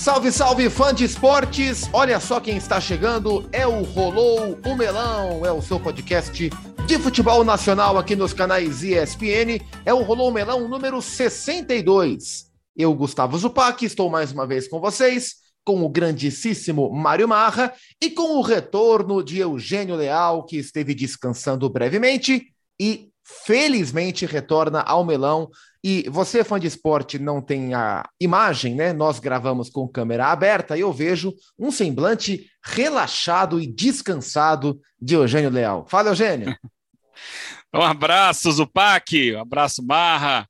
[0.00, 1.86] Salve, salve, fã de esportes!
[1.92, 6.48] Olha só quem está chegando, é o Rolou o Melão, é o seu podcast
[6.86, 12.46] de futebol nacional aqui nos canais ESPN, é o Rolou o Melão número 62.
[12.74, 17.70] Eu, Gustavo Zupac, estou mais uma vez com vocês, com o grandíssimo Mário Marra
[18.02, 22.46] e com o retorno de Eugênio Leal, que esteve descansando brevemente
[22.80, 25.50] e felizmente retorna ao melão.
[25.82, 28.92] E você, fã de esporte, não tem a imagem, né?
[28.92, 35.50] Nós gravamos com câmera aberta e eu vejo um semblante relaxado e descansado de Eugênio
[35.50, 35.86] Leal.
[35.88, 36.54] Fala, Eugênio.
[37.74, 40.46] um abraço, Zupac, um abraço, Marra.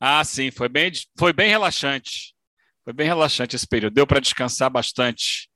[0.00, 2.34] Ah, sim, foi bem, foi bem relaxante.
[2.82, 3.94] Foi bem relaxante esse período.
[3.94, 5.48] Deu para descansar bastante.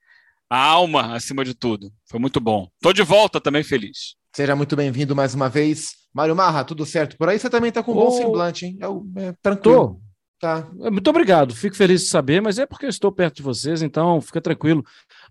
[0.48, 1.92] A alma, acima de tudo.
[2.06, 2.70] Foi muito bom.
[2.76, 4.17] Estou de volta também feliz.
[4.34, 5.90] Seja muito bem-vindo mais uma vez.
[6.12, 7.38] Mário Marra, tudo certo por aí?
[7.38, 8.78] Você também está com um bom semblante, hein?
[9.16, 10.00] É, é tranquilo.
[10.00, 10.08] Tô.
[10.40, 10.68] Tá.
[10.82, 13.82] É, muito obrigado, fico feliz de saber, mas é porque eu estou perto de vocês,
[13.82, 14.84] então fica tranquilo.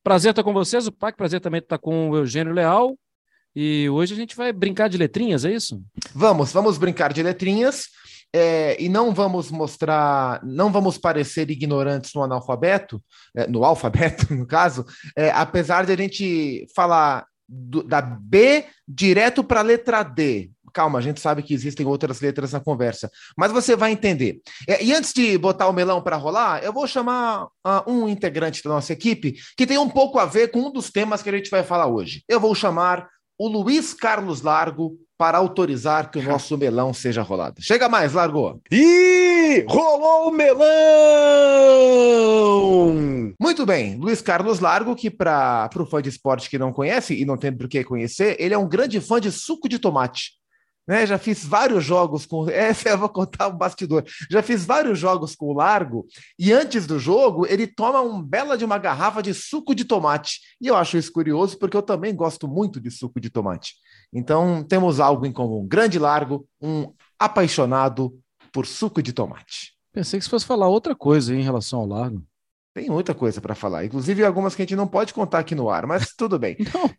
[0.03, 2.97] Prazer estar com vocês, o PAC, prazer também estar com o Eugênio Leal.
[3.55, 5.81] E hoje a gente vai brincar de letrinhas, é isso?
[6.13, 7.85] Vamos, vamos brincar de letrinhas.
[8.35, 13.01] É, e não vamos mostrar, não vamos parecer ignorantes no analfabeto,
[13.35, 19.43] é, no alfabeto, no caso, é, apesar de a gente falar do, da B direto
[19.43, 20.51] para a letra D.
[20.73, 24.41] Calma, a gente sabe que existem outras letras na conversa, mas você vai entender.
[24.67, 28.63] É, e antes de botar o melão para rolar, eu vou chamar uh, um integrante
[28.63, 31.33] da nossa equipe que tem um pouco a ver com um dos temas que a
[31.33, 32.23] gente vai falar hoje.
[32.27, 33.07] Eu vou chamar
[33.39, 37.61] o Luiz Carlos Largo para autorizar que o nosso melão seja rolado.
[37.61, 38.61] Chega mais, largou.
[38.71, 40.67] E rolou o melão!
[43.39, 47.25] Muito bem, Luiz Carlos Largo, que para o fã de esporte que não conhece e
[47.25, 50.37] não tem por que conhecer, ele é um grande fã de suco de tomate.
[50.87, 52.47] Né, já fiz vários jogos com.
[52.49, 54.05] Essa eu vou contar um bastidor.
[54.31, 56.07] Já fiz vários jogos com o Largo
[56.39, 60.39] e antes do jogo ele toma um bela de uma garrafa de suco de tomate.
[60.61, 63.73] E eu acho isso curioso porque eu também gosto muito de suco de tomate.
[64.13, 65.67] Então temos algo em comum.
[65.67, 68.17] Grande Largo, um apaixonado
[68.53, 69.73] por suco de tomate.
[69.91, 72.23] Pensei que você fosse falar outra coisa em relação ao Largo.
[72.73, 75.69] Tem muita coisa para falar, inclusive algumas que a gente não pode contar aqui no
[75.69, 76.55] ar, mas tudo bem.
[76.71, 76.89] não.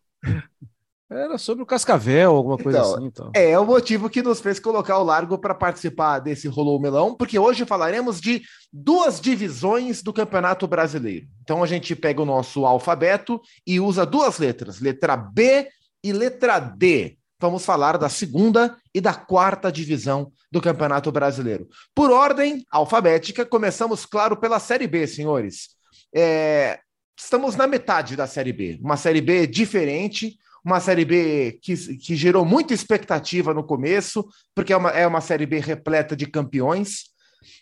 [1.10, 3.04] Era sobre o Cascavel, alguma coisa então, assim.
[3.06, 3.30] Então.
[3.34, 7.38] É, o motivo que nos fez colocar o Largo para participar desse Rolou Melão, porque
[7.38, 11.26] hoje falaremos de duas divisões do Campeonato Brasileiro.
[11.42, 15.68] Então a gente pega o nosso alfabeto e usa duas letras, letra B
[16.04, 17.16] e letra D.
[17.40, 21.68] Vamos falar da segunda e da quarta divisão do Campeonato Brasileiro.
[21.94, 25.70] Por ordem alfabética, começamos, claro, pela Série B, senhores.
[26.14, 26.80] É,
[27.18, 30.36] estamos na metade da Série B, uma Série B diferente
[30.68, 35.22] uma Série B que, que gerou muita expectativa no começo, porque é uma, é uma
[35.22, 37.04] Série B repleta de campeões.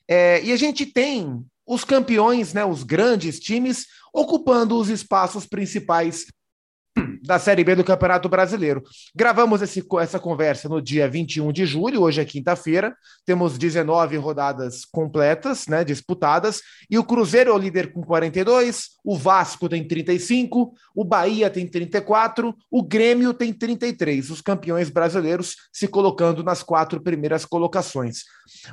[0.08, 6.26] É, e a gente tem os campeões, né, os grandes times, ocupando os espaços principais
[7.26, 8.82] da Série B do Campeonato Brasileiro.
[9.14, 14.84] Gravamos esse, essa conversa no dia 21 de julho, hoje é quinta-feira, temos 19 rodadas
[14.84, 20.72] completas, né, disputadas, e o Cruzeiro é o líder com 42, o Vasco tem 35,
[20.94, 27.00] o Bahia tem 34, o Grêmio tem 33, os campeões brasileiros se colocando nas quatro
[27.00, 28.22] primeiras colocações.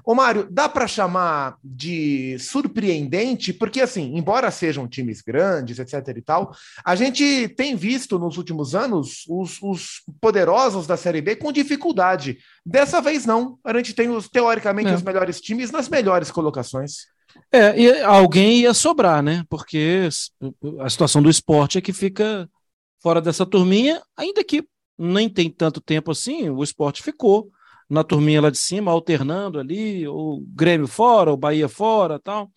[0.06, 6.22] Ô Mário, dá para chamar de surpreendente, porque assim, embora sejam times grandes, etc e
[6.22, 6.56] tal,
[6.86, 12.38] a gente tem visto nos últimos anos os, os poderosos da Série B com dificuldade.
[12.66, 13.58] Dessa vez não.
[13.64, 14.96] A gente tem os teoricamente é.
[14.96, 17.08] os melhores times nas melhores colocações.
[17.52, 19.44] É, e alguém ia sobrar, né?
[19.50, 20.08] Porque
[20.80, 22.50] a situação do esporte é que fica
[23.02, 24.64] fora dessa turminha, ainda que
[24.98, 27.50] nem tem tanto tempo assim, o esporte ficou
[27.90, 32.52] na turminha lá de cima, alternando ali, o Grêmio fora, o Bahia fora tal.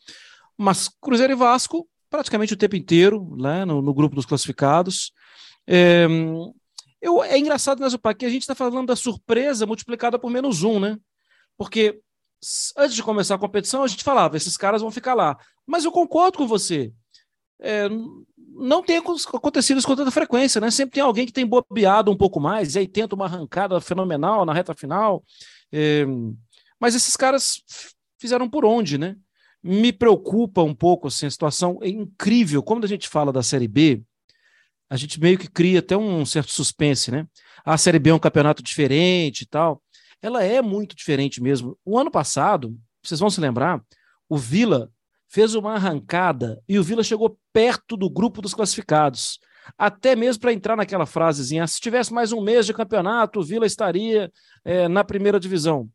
[0.57, 5.13] Mas Cruzeiro e Vasco, praticamente o tempo inteiro, né, no, no grupo dos classificados.
[5.67, 6.07] É,
[7.01, 10.63] eu, é engraçado, né, Zupac, que a gente está falando da surpresa multiplicada por menos
[10.63, 10.99] um, né?
[11.57, 12.01] Porque
[12.77, 15.39] antes de começar a competição, a gente falava, esses caras vão ficar lá.
[15.67, 16.93] Mas eu concordo com você.
[17.61, 17.89] É,
[18.59, 20.71] não tem acontecido isso com tanta frequência, né?
[20.71, 24.45] Sempre tem alguém que tem bobeado um pouco mais, e aí tenta uma arrancada fenomenal
[24.45, 25.23] na reta final.
[25.73, 26.05] É,
[26.81, 27.63] mas esses caras
[28.19, 29.17] fizeram por onde, né?
[29.63, 32.63] Me preocupa um pouco assim, a situação é incrível.
[32.63, 34.03] Quando a gente fala da Série B,
[34.89, 37.27] a gente meio que cria até um certo suspense, né?
[37.65, 39.83] A Série B é um campeonato diferente e tal.
[40.23, 41.79] Ela é muito diferente mesmo.
[41.85, 43.83] O ano passado, vocês vão se lembrar,
[44.29, 44.91] o Vila
[45.29, 49.39] fez uma arrancada e o Vila chegou perto do grupo dos classificados.
[49.77, 53.67] Até mesmo para entrar naquela frasezinha, se tivesse mais um mês de campeonato, o Vila
[53.67, 54.31] estaria
[54.65, 55.91] é, na primeira divisão.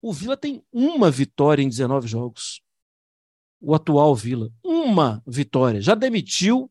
[0.00, 2.62] O Vila tem uma vitória em 19 jogos.
[3.60, 4.50] o atual Vila.
[4.64, 5.80] Uma vitória.
[5.80, 6.70] Já demitiu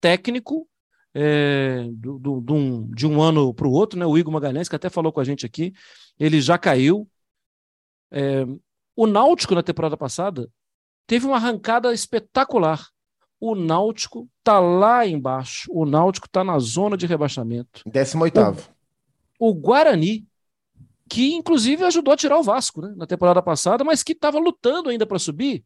[0.00, 0.68] técnico
[1.18, 4.04] é, do, do, do um, de um ano para o outro, né?
[4.04, 5.72] O Igor Magalhães, que até falou com a gente aqui,
[6.20, 7.08] ele já caiu.
[8.10, 8.44] É,
[8.94, 10.46] o Náutico, na temporada passada,
[11.06, 12.86] teve uma arrancada espetacular.
[13.40, 15.70] O Náutico está lá embaixo.
[15.72, 17.82] O Náutico está na zona de rebaixamento.
[17.86, 18.38] 18.
[19.38, 20.26] O, o Guarani,
[21.08, 24.90] que inclusive ajudou a tirar o Vasco né, na temporada passada, mas que estava lutando
[24.90, 25.64] ainda para subir,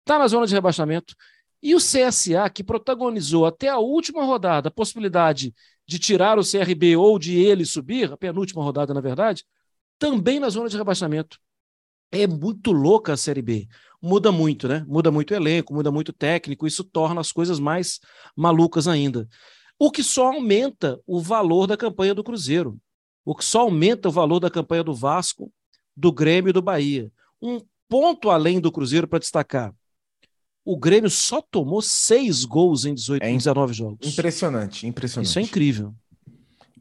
[0.00, 1.14] está na zona de rebaixamento.
[1.62, 5.54] E o CSA, que protagonizou até a última rodada a possibilidade
[5.86, 9.44] de tirar o CRB ou de ele subir, a penúltima rodada, na verdade,
[9.98, 11.38] também na zona de rebaixamento.
[12.12, 13.68] É muito louca a Série B.
[14.00, 14.84] Muda muito, né?
[14.86, 18.00] Muda muito o elenco, muda muito o técnico, isso torna as coisas mais
[18.36, 19.28] malucas ainda.
[19.78, 22.78] O que só aumenta o valor da campanha do Cruzeiro.
[23.24, 25.52] O que só aumenta o valor da campanha do Vasco,
[25.96, 27.10] do Grêmio e do Bahia.
[27.40, 29.74] Um ponto além do Cruzeiro para destacar
[30.66, 34.08] o Grêmio só tomou seis gols em 18, é 19 jogos.
[34.08, 35.28] Impressionante, impressionante.
[35.28, 35.94] Isso é incrível.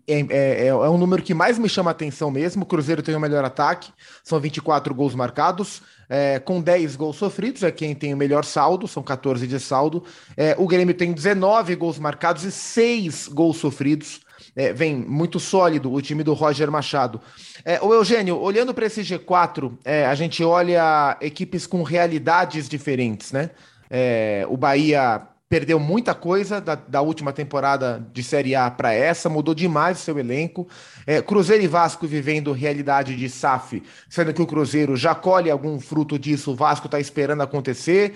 [0.07, 2.63] É, é, é, é, um número que mais me chama a atenção mesmo.
[2.63, 3.91] O Cruzeiro tem o melhor ataque,
[4.23, 8.87] são 24 gols marcados, é, com 10 gols sofridos, é quem tem o melhor saldo,
[8.87, 10.03] são 14 de saldo.
[10.35, 14.21] É, o Grêmio tem 19 gols marcados e 6 gols sofridos.
[14.55, 17.21] É, vem muito sólido o time do Roger Machado.
[17.63, 23.31] É, o Eugênio, olhando para esse G4, é, a gente olha equipes com realidades diferentes,
[23.31, 23.51] né?
[23.89, 29.29] É, o Bahia perdeu muita coisa da, da, última temporada de Série A para essa,
[29.29, 30.67] mudou demais o seu elenco.
[31.05, 35.79] É, Cruzeiro e Vasco vivendo realidade de SAF, sendo que o Cruzeiro já colhe algum
[35.79, 38.15] fruto disso, o Vasco está esperando acontecer.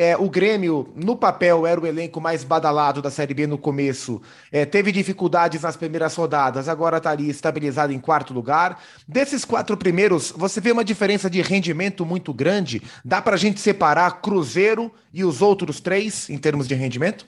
[0.00, 4.22] É, o Grêmio, no papel, era o elenco mais badalado da Série B no começo.
[4.50, 8.82] É, teve dificuldades nas primeiras rodadas, agora está ali estabilizado em quarto lugar.
[9.06, 12.80] Desses quatro primeiros, você vê uma diferença de rendimento muito grande?
[13.04, 17.26] Dá para a gente separar Cruzeiro e os outros três em termos de rendimento?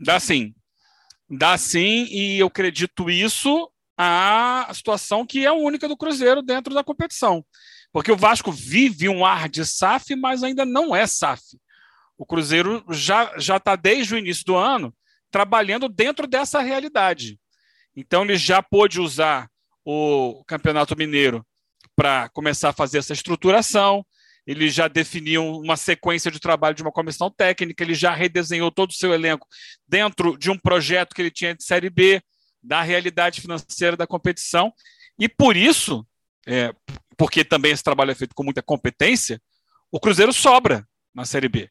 [0.00, 0.54] Dá sim.
[1.28, 6.72] Dá sim, e eu acredito isso a situação que é a única do Cruzeiro dentro
[6.72, 7.44] da competição.
[7.92, 11.42] Porque o Vasco vive um ar de SAF, mas ainda não é SAF.
[12.16, 14.94] O Cruzeiro já já está desde o início do ano
[15.30, 17.38] trabalhando dentro dessa realidade.
[17.94, 19.48] Então ele já pôde usar
[19.84, 21.46] o Campeonato Mineiro
[21.94, 24.04] para começar a fazer essa estruturação.
[24.46, 28.90] Ele já definiu uma sequência de trabalho de uma comissão técnica, ele já redesenhou todo
[28.90, 29.46] o seu elenco
[29.88, 32.22] dentro de um projeto que ele tinha de Série B,
[32.62, 34.72] da realidade financeira da competição.
[35.18, 36.06] E por isso,
[36.46, 36.72] é,
[37.16, 39.40] porque também esse trabalho é feito com muita competência,
[39.90, 41.70] o Cruzeiro sobra na Série B.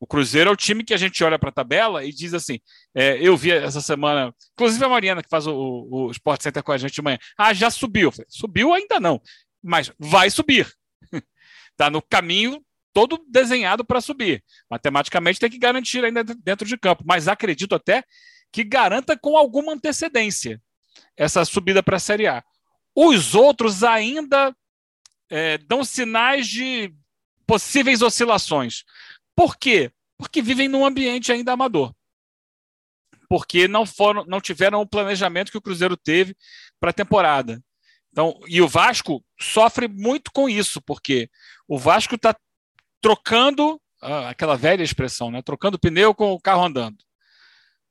[0.00, 2.60] O Cruzeiro é o time que a gente olha para a tabela e diz assim:
[2.94, 6.72] é, eu vi essa semana, inclusive a Mariana, que faz o, o, Sport Center com
[6.72, 8.12] a gente de manhã, ah, já subiu.
[8.12, 9.20] Falei, subiu ainda não,
[9.62, 10.72] mas vai subir.
[11.72, 12.62] Está no caminho
[12.92, 14.42] todo desenhado para subir.
[14.70, 18.04] Matematicamente tem que garantir ainda dentro de campo, mas acredito até
[18.52, 20.60] que garanta com alguma antecedência
[21.16, 22.42] essa subida para a Série A.
[22.94, 24.54] Os outros ainda
[25.30, 26.92] é, dão sinais de
[27.46, 28.84] possíveis oscilações.
[29.38, 29.92] Por quê?
[30.16, 31.94] Porque vivem num ambiente ainda amador.
[33.28, 36.36] Porque não foram, não tiveram o planejamento que o Cruzeiro teve
[36.80, 37.62] para a temporada.
[38.10, 41.30] Então, e o Vasco sofre muito com isso, porque
[41.68, 42.34] o Vasco está
[43.00, 45.40] trocando ah, aquela velha expressão, né?
[45.40, 46.98] Trocando pneu com o carro andando.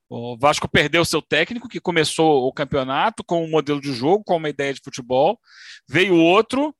[0.06, 4.36] O Vasco perdeu seu técnico, que começou o campeonato com um modelo de jogo, com
[4.36, 5.40] uma ideia de futebol.
[5.88, 6.76] Veio outro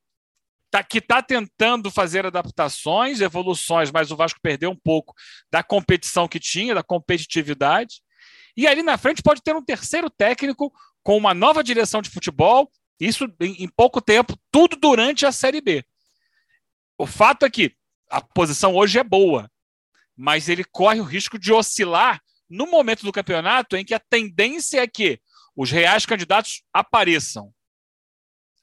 [0.71, 5.15] tá, que está tentando fazer adaptações, evoluções, mas o Vasco perdeu um pouco
[5.51, 8.03] da competição que tinha, da competitividade.
[8.57, 10.73] E ali na frente pode ter um terceiro técnico
[11.03, 12.71] com uma nova direção de futebol,
[13.01, 15.85] isso em, em pouco tempo, tudo durante a Série B.
[16.99, 17.75] O fato é que
[18.11, 19.51] a posição hoje é boa,
[20.17, 24.81] mas ele corre o risco de oscilar no momento do campeonato em que a tendência
[24.81, 25.21] é que
[25.55, 27.53] os reais candidatos apareçam.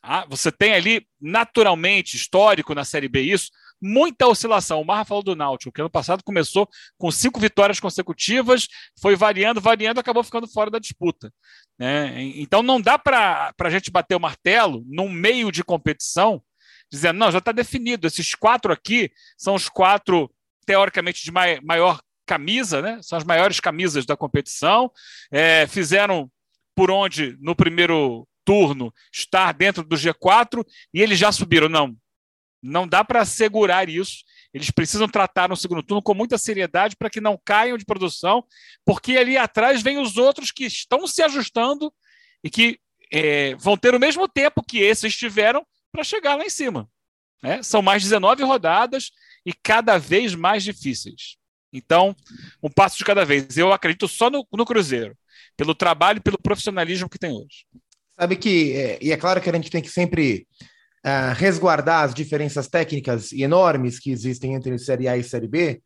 [0.08, 3.50] Ah, você tem ali, naturalmente, histórico na Série B isso,
[3.82, 4.82] muita oscilação.
[4.82, 8.68] O Marra falou do Náutico, que ano passado começou com cinco vitórias consecutivas,
[9.02, 11.32] foi variando, variando, acabou ficando fora da disputa.
[11.78, 12.22] Né?
[12.36, 16.42] Então não dá para a gente bater o martelo num meio de competição,
[16.92, 20.32] dizendo, não, já está definido, esses quatro aqui são os quatro,
[20.66, 23.00] teoricamente, de maior camisa, né?
[23.02, 24.92] são as maiores camisas da competição,
[25.32, 26.30] é, fizeram
[26.76, 31.68] por onde no primeiro turno estar dentro do G4 e eles já subiram.
[31.68, 31.96] Não,
[32.62, 34.24] não dá para assegurar isso.
[34.54, 38.46] Eles precisam tratar no segundo turno com muita seriedade para que não caiam de produção,
[38.86, 41.94] porque ali atrás vem os outros que estão se ajustando
[42.44, 42.80] e que
[43.12, 46.90] é, vão ter o mesmo tempo que esses tiveram para chegar lá em cima.
[47.44, 47.62] Né?
[47.62, 49.12] São mais 19 rodadas
[49.46, 51.38] e cada vez mais difíceis.
[51.72, 52.16] Então,
[52.64, 53.58] um passo de cada vez.
[53.58, 55.18] Eu acredito só no, no Cruzeiro,
[55.58, 57.66] pelo trabalho e pelo profissionalismo que tem hoje.
[58.20, 60.48] Sabe que, é, e é claro que a gente tem que sempre
[61.06, 65.82] uh, resguardar as diferenças técnicas enormes que existem entre Série A e Série B,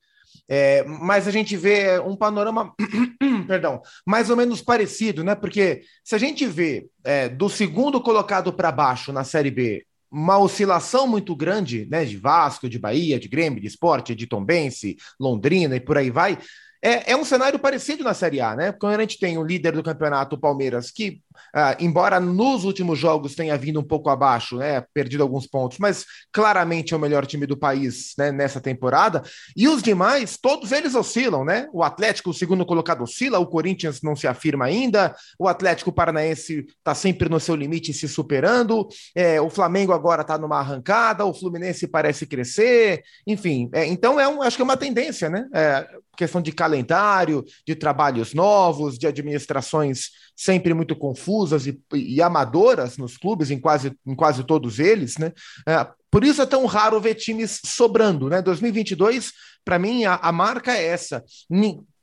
[0.47, 2.73] é, mas a gente vê um panorama,
[3.47, 5.35] perdão, mais ou menos parecido, né?
[5.35, 10.39] Porque se a gente vê é, do segundo colocado para baixo na Série B uma
[10.39, 15.75] oscilação muito grande, né, de Vasco, de Bahia, de Grêmio, de Esporte, de Tombense, Londrina
[15.75, 16.35] e por aí vai,
[16.81, 18.71] é, é, um cenário parecido na Série A, né?
[18.71, 21.21] Quando a gente tem o líder do campeonato, o Palmeiras, que,
[21.53, 24.83] ah, embora nos últimos jogos tenha vindo um pouco abaixo, né?
[24.93, 29.23] Perdido alguns pontos, mas claramente é o melhor time do país né, nessa temporada.
[29.55, 31.67] E os demais, todos eles oscilam, né?
[31.73, 36.65] O Atlético, o segundo colocado, oscila, o Corinthians não se afirma ainda, o Atlético Paranaense
[36.77, 41.33] está sempre no seu limite se superando, é, o Flamengo agora está numa arrancada, o
[41.33, 43.69] Fluminense parece crescer, enfim.
[43.73, 45.45] É, então, é um, acho que é uma tendência, né?
[45.53, 51.28] É, questão de calendário, de trabalhos novos, de administrações sempre muito confusas
[51.65, 55.31] e, e amadoras nos clubes, em quase, em quase todos eles, né?
[55.67, 58.41] É, por isso é tão raro ver times sobrando, né?
[58.41, 59.31] 2022,
[59.63, 61.23] para mim, a, a, marca é essa.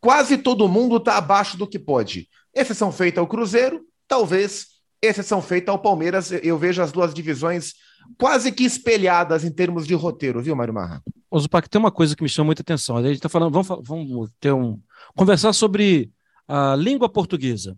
[0.00, 2.28] Quase todo mundo está abaixo do que pode.
[2.54, 6.30] Exceção feita ao Cruzeiro, talvez exceção feita ao Palmeiras.
[6.30, 7.74] Eu vejo as duas divisões
[8.16, 11.02] quase que espelhadas em termos de roteiro, viu, Mário Marra?
[11.30, 12.96] Ô, Zupac, tem uma coisa que me chama muita atenção.
[12.96, 14.78] A gente está falando, vamos, vamos ter um.
[15.16, 16.10] conversar sobre
[16.46, 17.76] a língua portuguesa.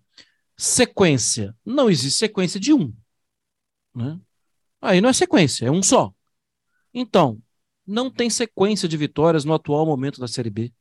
[0.58, 1.56] Sequência.
[1.64, 2.92] Não existe sequência de um.
[3.94, 4.18] Né?
[4.80, 6.12] Aí não é sequência, é um só.
[6.92, 7.40] Então,
[7.86, 10.72] não tem sequência de vitórias no atual momento da Série B.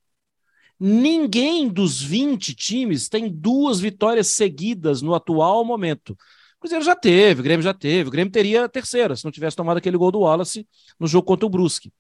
[0.80, 6.12] Ninguém dos 20 times tem duas vitórias seguidas no atual momento.
[6.58, 9.32] O Cruzeiro já teve, o Grêmio já teve, o Grêmio teria a terceira se não
[9.32, 10.68] tivesse tomado aquele gol do Wallace
[11.00, 11.92] no jogo contra o Brusque.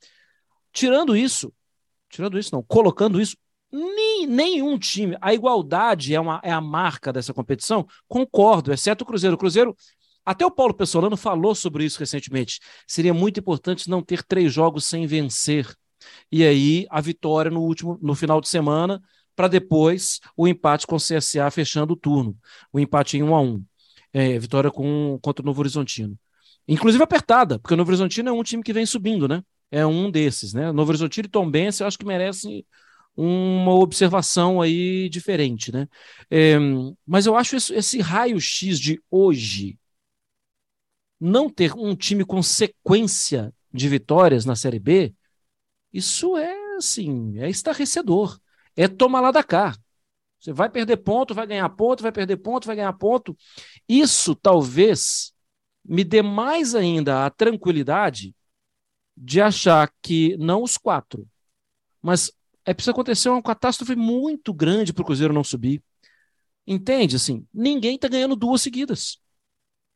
[0.71, 1.53] Tirando isso,
[2.09, 3.35] tirando isso não, colocando isso,
[3.71, 9.07] nem, nenhum time, a igualdade é, uma, é a marca dessa competição, concordo, exceto o
[9.07, 9.35] Cruzeiro.
[9.35, 9.75] O Cruzeiro,
[10.25, 12.59] até o Paulo Pessolano falou sobre isso recentemente.
[12.87, 15.73] Seria muito importante não ter três jogos sem vencer.
[16.31, 19.01] E aí a vitória no último, no final de semana,
[19.35, 22.35] para depois o empate com o CSA fechando o turno.
[22.71, 23.65] O empate em 1 a 1
[24.13, 26.17] é, vitória com, contra o Novo Horizontino.
[26.67, 29.41] Inclusive apertada, porque o Novo Horizontino é um time que vem subindo, né?
[29.71, 30.71] É um desses, né?
[30.71, 32.65] Novo Horizontino e Tombense eu acho que merecem
[33.17, 35.87] uma observação aí diferente, né?
[36.29, 36.55] É,
[37.05, 39.77] mas eu acho isso, esse raio-x de hoje
[41.19, 45.15] não ter um time com sequência de vitórias na Série B,
[45.91, 48.39] isso é assim, é estarrecedor.
[48.75, 49.75] É tomar lá da cá.
[50.39, 53.35] Você vai perder ponto, vai ganhar ponto, vai perder ponto, vai ganhar ponto.
[53.89, 55.33] Isso talvez
[55.83, 58.35] me dê mais ainda a tranquilidade
[59.15, 61.27] de achar que não os quatro,
[61.99, 62.31] mas
[62.67, 65.81] é preciso acontecer uma catástrofe muito grande para o Cruzeiro não subir.
[66.67, 67.15] Entende?
[67.15, 69.19] Assim, ninguém está ganhando duas seguidas.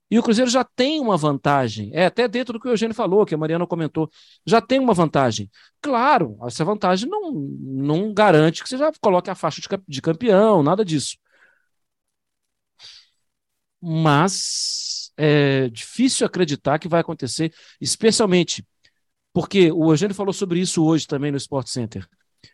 [0.09, 3.25] E o Cruzeiro já tem uma vantagem, é até dentro do que o Eugênio falou,
[3.25, 4.09] que a Mariana comentou,
[4.45, 5.49] já tem uma vantagem.
[5.81, 10.83] Claro, essa vantagem não, não garante que você já coloque a faixa de campeão, nada
[10.85, 11.17] disso.
[13.81, 18.65] Mas é difícil acreditar que vai acontecer, especialmente
[19.33, 22.07] porque o Eugênio falou sobre isso hoje também no Sport Center.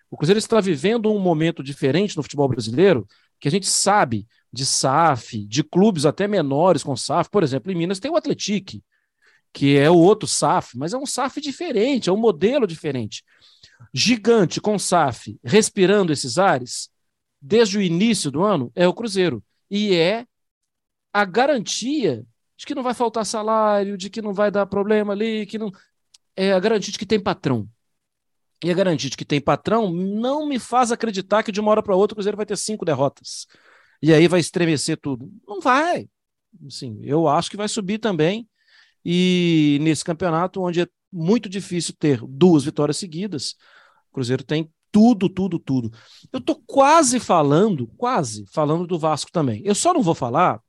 [0.10, 3.08] O Cruzeiro está vivendo um momento diferente no futebol brasileiro,
[3.40, 7.30] que a gente sabe de SAF, de clubes até menores com SAF.
[7.30, 8.84] Por exemplo, em Minas tem o Atletique,
[9.54, 13.24] que é o outro SAF, mas é um SAF diferente, é um modelo diferente.
[13.94, 16.90] Gigante com SAF, respirando esses ares,
[17.42, 19.44] desde o início do ano, é o Cruzeiro.
[19.70, 20.26] E é
[21.14, 22.26] a garantia
[22.56, 25.72] de que não vai faltar salário, de que não vai dar problema ali, que não.
[26.36, 27.68] É a garantia de que tem patrão.
[28.64, 31.84] E a garantia de que tem patrão não me faz acreditar que de uma hora
[31.84, 33.46] para outra o Cruzeiro vai ter cinco derrotas
[34.02, 35.32] e aí vai estremecer tudo.
[35.48, 36.08] Não vai.
[36.70, 38.48] Sim, eu acho que vai subir também.
[39.04, 43.56] E nesse campeonato, onde é muito difícil ter duas vitórias seguidas,
[44.10, 45.92] o Cruzeiro tem tudo, tudo, tudo.
[46.32, 49.62] Eu tô quase falando, quase falando do Vasco também.
[49.64, 50.60] Eu só não vou falar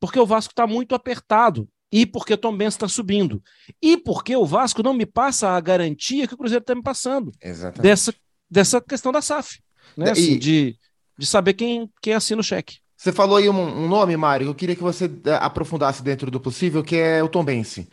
[0.00, 3.40] porque o Vasco está muito apertado e porque o Tom Benz está subindo
[3.80, 7.30] e porque o Vasco não me passa a garantia que o Cruzeiro está me passando
[7.40, 7.82] Exatamente.
[7.82, 8.14] dessa
[8.50, 9.60] dessa questão da SAF,
[9.96, 10.10] né?
[10.10, 10.76] Assim, de
[11.16, 12.78] de saber quem, quem assina o cheque.
[12.96, 16.40] Você falou aí um, um nome, Mário, eu queria que você eh, aprofundasse dentro do
[16.40, 17.88] possível, que é o Tom Bense.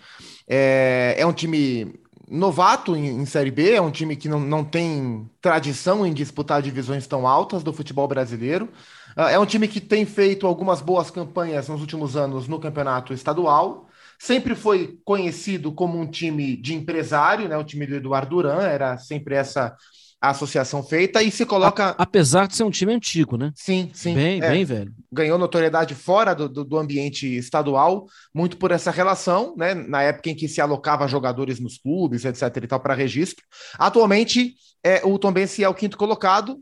[0.47, 1.93] É, é um time
[2.29, 6.61] novato em, em, Série B, é um time que não, não tem tradição em disputar
[6.61, 8.69] divisões tão altas do futebol brasileiro.
[9.15, 13.13] Ah, é um time que tem feito algumas boas campanhas nos últimos anos no campeonato
[13.13, 13.89] estadual.
[14.21, 17.57] Sempre foi conhecido como um time de empresário, né?
[17.57, 19.75] O time do Eduardo Duran era sempre essa
[20.21, 21.95] associação feita e se coloca.
[21.97, 23.51] Apesar de ser um time antigo, né?
[23.55, 24.13] Sim, sim.
[24.13, 24.93] Bem, é, bem velho.
[25.11, 29.73] Ganhou notoriedade fora do, do, do, ambiente estadual, muito por essa relação, né?
[29.73, 32.55] Na época em que se alocava jogadores nos clubes, etc.
[32.57, 33.43] e tal, para registro.
[33.79, 36.59] Atualmente, é, o Tombense é o quinto colocado,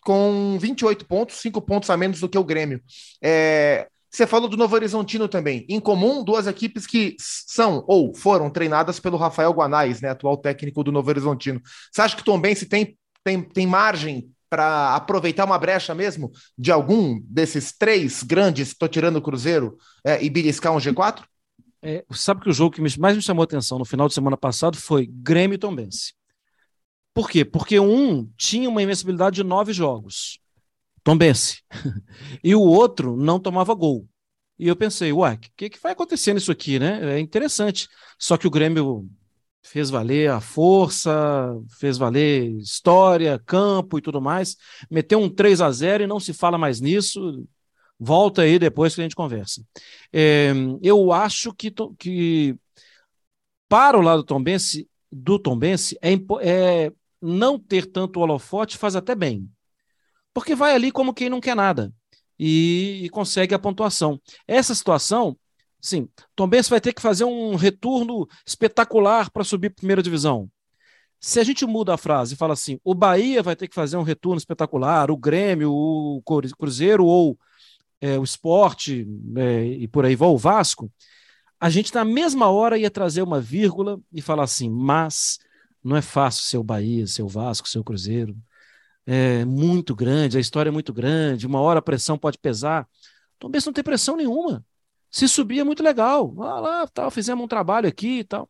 [0.00, 2.80] com 28 pontos, 5 pontos a menos do que o Grêmio.
[3.22, 5.64] É, você falou do Novo Horizontino também.
[5.68, 10.84] Em comum, duas equipes que são ou foram treinadas pelo Rafael Guanais, né, atual técnico
[10.84, 11.62] do Novo Horizontino.
[11.90, 16.30] Você acha que o Tom Bense tem, tem, tem margem para aproveitar uma brecha mesmo
[16.58, 21.22] de algum desses três grandes, estou tirando o Cruzeiro, é, e beliscar um G4?
[21.80, 24.36] É, sabe que o jogo que mais me chamou a atenção no final de semana
[24.36, 26.12] passado foi Grêmio e Tom Bense.
[27.14, 27.46] Por quê?
[27.46, 30.38] Porque um tinha uma invencibilidade de nove jogos.
[31.04, 31.62] Tombense.
[32.42, 34.08] e o outro não tomava gol.
[34.58, 37.16] E eu pensei, uai, o que, que vai acontecer nisso aqui, né?
[37.16, 37.88] É interessante.
[38.18, 39.08] Só que o Grêmio
[39.62, 41.12] fez valer a força,
[41.80, 44.56] fez valer história, campo e tudo mais.
[44.90, 47.44] Meteu um 3 a 0 e não se fala mais nisso.
[47.98, 49.64] Volta aí depois que a gente conversa.
[50.12, 52.56] É, eu acho que, que
[53.68, 59.48] para o lado Tombense, do Tombense, é, é não ter tanto holofote faz até bem
[60.34, 61.92] porque vai ali como quem não quer nada
[62.38, 64.20] e, e consegue a pontuação.
[64.46, 65.36] Essa situação,
[65.80, 70.02] sim, Tom Benz vai ter que fazer um retorno espetacular para subir para a primeira
[70.02, 70.50] divisão.
[71.20, 73.96] Se a gente muda a frase e fala assim, o Bahia vai ter que fazer
[73.96, 76.20] um retorno espetacular, o Grêmio, o
[76.58, 77.38] Cruzeiro ou
[78.00, 80.90] é, o Esporte é, e por aí vai o Vasco,
[81.60, 85.38] a gente na mesma hora ia trazer uma vírgula e falar assim, mas
[85.84, 88.36] não é fácil ser o Bahia, ser o Vasco, ser o Cruzeiro
[89.06, 92.88] é muito grande, a história é muito grande, uma hora a pressão pode pesar.
[93.38, 94.64] Tom Benz não tem pressão nenhuma.
[95.10, 96.32] Se subir é muito legal.
[96.32, 98.48] Vá lá, tal, fizemos um trabalho aqui e tal.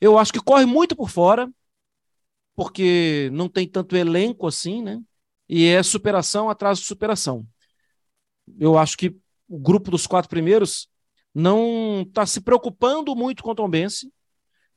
[0.00, 1.50] Eu acho que corre muito por fora,
[2.56, 5.00] porque não tem tanto elenco assim, né?
[5.48, 7.46] E é superação atrás de superação.
[8.58, 9.16] Eu acho que
[9.48, 10.88] o grupo dos quatro primeiros
[11.34, 14.12] não está se preocupando muito com o Tom Bense.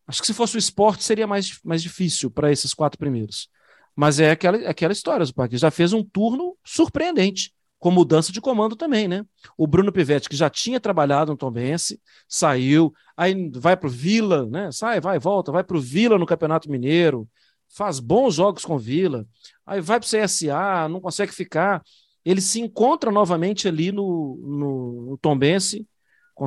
[0.06, 3.50] Acho que se fosse o esporte seria mais, mais difícil para esses quatro primeiros.
[3.95, 8.41] Mas é aquela, aquela história, o Parque já fez um turno surpreendente, com mudança de
[8.41, 9.25] comando também, né?
[9.58, 14.45] O Bruno Pivetti, que já tinha trabalhado no Tombense, saiu, aí vai para o Vila,
[14.47, 14.71] né?
[14.71, 17.27] Sai, vai, volta, vai para o Vila no Campeonato Mineiro,
[17.67, 19.27] faz bons jogos com o Vila,
[19.65, 21.84] aí vai para o CSA, não consegue ficar.
[22.23, 25.86] Ele se encontra novamente ali no, no, no Tombense,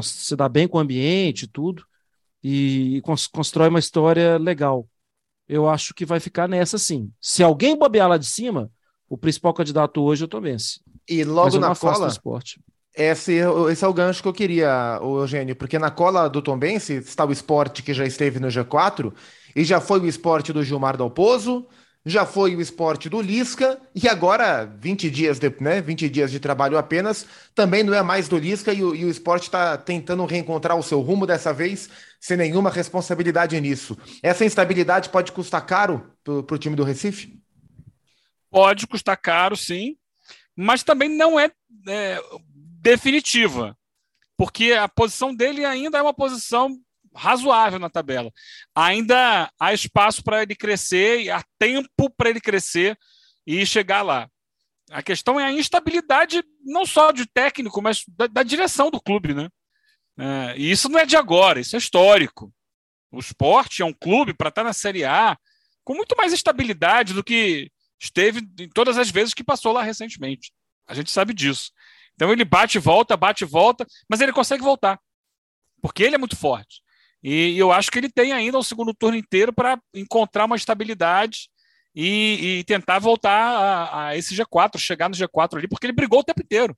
[0.03, 1.85] se dá bem com o ambiente e tudo,
[2.43, 4.89] e constrói uma história legal
[5.49, 7.11] eu acho que vai ficar nessa sim.
[7.21, 8.71] Se alguém bobear lá de cima,
[9.09, 10.81] o principal candidato hoje é o Tomense.
[11.09, 12.61] E logo na cola, esporte.
[12.95, 17.25] Esse, esse é o gancho que eu queria, Eugênio, porque na cola do Tombense está
[17.25, 19.13] o esporte que já esteve no G4
[19.55, 21.67] e já foi o esporte do Gilmar Dalpozo,
[22.07, 26.39] já foi o esporte do Lisca, e agora, 20 dias de, né, 20 dias de
[26.39, 30.25] trabalho apenas, também não é mais do Lisca, e o, e o esporte está tentando
[30.25, 33.97] reencontrar o seu rumo dessa vez, sem nenhuma responsabilidade nisso.
[34.23, 37.41] Essa instabilidade pode custar caro para o time do Recife?
[38.51, 39.97] Pode custar caro, sim,
[40.57, 41.51] mas também não é,
[41.89, 42.21] é
[42.81, 43.77] definitiva,
[44.37, 46.79] porque a posição dele ainda é uma posição
[47.15, 48.31] razoável na tabela.
[48.75, 52.97] Ainda há espaço para ele crescer e há tempo para ele crescer
[53.47, 54.29] e chegar lá.
[54.91, 59.35] A questão é a instabilidade não só de técnico, mas da, da direção do clube,
[59.35, 59.49] né?
[60.19, 62.53] É, e isso não é de agora, isso é histórico.
[63.11, 65.37] O esporte é um clube para estar na Série A
[65.85, 70.53] com muito mais estabilidade do que esteve em todas as vezes que passou lá recentemente.
[70.87, 71.71] A gente sabe disso.
[72.15, 74.99] Então ele bate e volta, bate e volta, mas ele consegue voltar.
[75.81, 76.83] Porque ele é muito forte.
[77.23, 81.49] E eu acho que ele tem ainda o segundo turno inteiro para encontrar uma estabilidade
[81.95, 86.21] e, e tentar voltar a, a, esse G4, chegar no G4 ali, porque ele brigou
[86.21, 86.77] o tempo inteiro.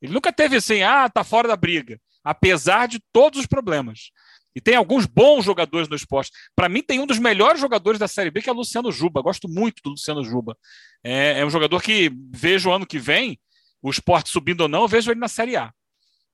[0.00, 4.10] Ele nunca teve assim, ah, tá fora da briga, apesar de todos os problemas.
[4.54, 6.30] E tem alguns bons jogadores no esporte.
[6.54, 9.22] Para mim, tem um dos melhores jogadores da Série B, que é o Luciano Juba.
[9.22, 10.54] Gosto muito do Luciano Juba.
[11.02, 13.40] É, é um jogador que vejo ano que vem,
[13.80, 15.72] o esporte subindo ou não, vejo ele na Série A.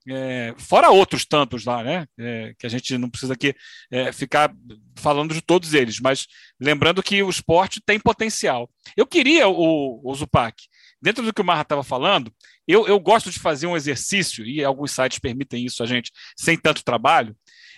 [0.07, 2.07] É, fora outros tantos lá, né?
[2.17, 3.55] É, que a gente não precisa aqui
[3.89, 4.53] é, ficar
[4.95, 6.27] falando de todos eles, mas
[6.59, 8.69] lembrando que o esporte tem potencial.
[8.95, 10.55] Eu queria, o, o Zupac,
[11.01, 12.31] dentro do que o Marra estava falando,
[12.67, 16.55] eu, eu gosto de fazer um exercício, e alguns sites permitem isso a gente sem
[16.55, 17.35] tanto trabalho,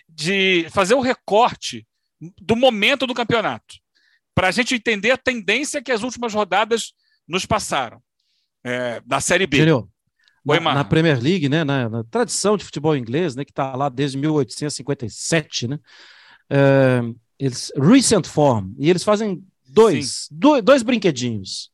[0.07, 1.87] de fazer o um recorte
[2.41, 3.75] do momento do campeonato,
[4.35, 6.93] para a gente entender a tendência que as últimas rodadas
[7.27, 8.01] nos passaram,
[8.63, 9.57] é, da Série B.
[9.57, 9.89] Entendeu?
[10.47, 13.75] Oi, na, na, Premier League, né, na, na, tradição de futebol inglês, né, que está
[13.75, 15.79] lá desde 1857, né,
[16.49, 17.01] é,
[17.37, 21.71] eles recent form e eles fazem dois, dois, dois brinquedinhos,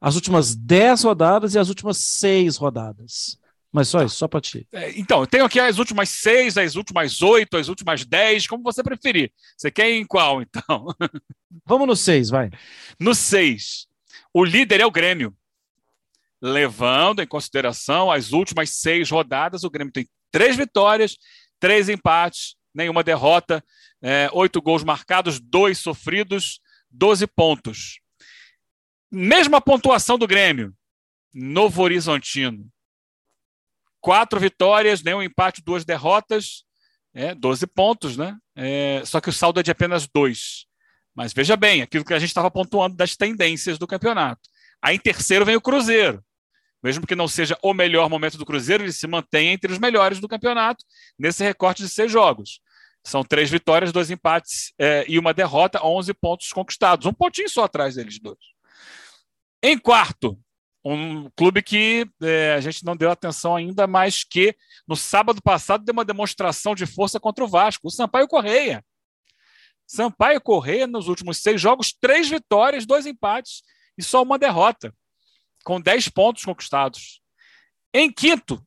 [0.00, 3.38] as últimas dez rodadas e as últimas seis rodadas.
[3.72, 4.04] Mas só tá.
[4.04, 4.68] isso, só para ti.
[4.70, 8.62] É, então, eu tenho aqui as últimas seis, as últimas oito, as últimas dez, como
[8.62, 9.32] você preferir.
[9.56, 10.86] Você quer ir em qual, então?
[11.66, 12.50] Vamos no seis, vai.
[13.00, 13.88] No seis,
[14.32, 15.34] o líder é o Grêmio.
[16.46, 21.16] Levando em consideração as últimas seis rodadas, o Grêmio tem três vitórias,
[21.58, 23.64] três empates, nenhuma derrota,
[24.02, 28.00] é, oito gols marcados, dois sofridos, doze pontos.
[29.10, 30.74] Mesma pontuação do Grêmio,
[31.32, 32.70] Novo Horizontino
[34.04, 36.62] quatro vitórias, nenhum empate, duas derrotas,
[37.14, 38.36] é, 12 pontos, né?
[38.54, 40.66] É, só que o saldo é de apenas dois.
[41.14, 44.42] Mas veja bem, aquilo que a gente estava pontuando das tendências do campeonato.
[44.82, 46.22] Aí em terceiro vem o Cruzeiro.
[46.84, 50.20] Mesmo que não seja o melhor momento do Cruzeiro, ele se mantém entre os melhores
[50.20, 50.84] do campeonato
[51.18, 52.60] nesse recorte de seis jogos.
[53.02, 57.06] São três vitórias, dois empates é, e uma derrota, 11 pontos conquistados.
[57.06, 58.38] Um pontinho só atrás deles dois.
[59.62, 60.38] Em quarto,
[60.84, 64.54] um clube que é, a gente não deu atenção ainda, mas que
[64.86, 68.84] no sábado passado deu uma demonstração de força contra o Vasco, o Sampaio Correia.
[69.86, 73.62] Sampaio Correia, nos últimos seis jogos, três vitórias, dois empates
[73.96, 74.94] e só uma derrota,
[75.64, 77.20] com dez pontos conquistados.
[77.92, 78.62] Em quinto,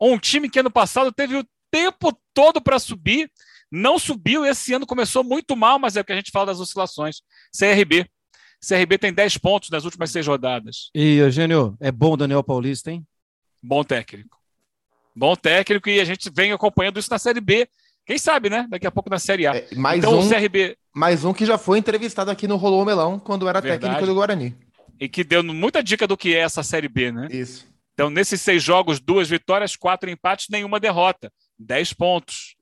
[0.00, 3.30] um time que ano passado teve o tempo todo para subir,
[3.70, 6.60] não subiu, esse ano começou muito mal, mas é o que a gente fala das
[6.60, 7.20] oscilações.
[7.56, 8.08] CRB.
[8.66, 10.90] CRB tem 10 pontos nas últimas seis rodadas.
[10.94, 13.06] E, Eugênio, é bom o Daniel Paulista, hein?
[13.62, 14.38] Bom técnico.
[15.14, 17.68] Bom técnico e a gente vem acompanhando isso na Série B.
[18.06, 18.66] Quem sabe, né?
[18.70, 19.56] Daqui a pouco na Série A.
[19.56, 20.76] É, mais então, um, o CRB.
[20.94, 23.82] Mais um que já foi entrevistado aqui no Rolou Melão, quando era Verdade.
[23.82, 24.56] técnico do Guarani.
[25.00, 27.28] E que deu muita dica do que é essa Série B, né?
[27.30, 27.68] Isso.
[27.94, 31.32] Então, nesses seis jogos, duas vitórias, quatro empates, nenhuma derrota.
[31.58, 32.56] Dez pontos.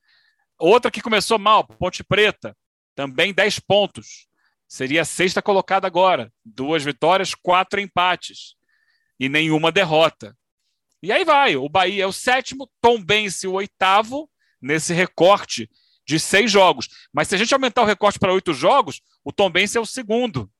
[0.58, 2.56] Outra que começou mal, Ponte Preta,
[2.94, 4.26] também dez pontos.
[4.66, 6.32] Seria a sexta colocada agora.
[6.44, 8.54] Duas vitórias, quatro empates.
[9.20, 10.36] E nenhuma derrota.
[11.02, 11.56] E aí vai.
[11.56, 15.70] O Bahia é o sétimo, Tom Bense o oitavo, nesse recorte
[16.06, 16.88] de seis jogos.
[17.12, 19.86] Mas se a gente aumentar o recorte para oito jogos, o Tom Bense é o
[19.86, 20.50] segundo.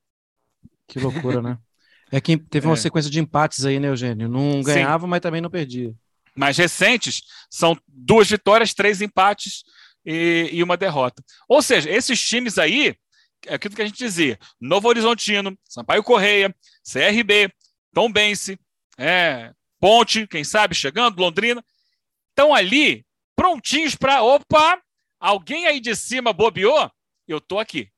[0.87, 1.57] Que loucura, né?
[2.11, 2.77] É que teve uma é.
[2.77, 4.29] sequência de empates aí, né, Eugênio?
[4.29, 5.09] Não ganhava, Sim.
[5.09, 5.93] mas também não perdia.
[6.35, 9.63] Mais recentes são duas vitórias, três empates
[10.05, 11.23] e, e uma derrota.
[11.49, 12.95] Ou seja, esses times aí
[13.45, 16.55] é aquilo que a gente dizia: Novo Horizontino, Sampaio Correia,
[16.89, 17.51] CRB,
[17.93, 18.59] Tom Bense,
[18.97, 21.63] é, Ponte, quem sabe, chegando, Londrina.
[22.29, 24.23] Estão ali prontinhos para.
[24.23, 24.81] Opa!
[25.19, 26.91] Alguém aí de cima bobeou?
[27.27, 27.89] Eu estou aqui.